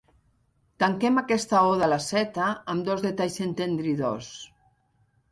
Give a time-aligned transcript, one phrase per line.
[0.83, 4.31] Tanquem aquesta oda a la zeta amb dos detalls entendridors.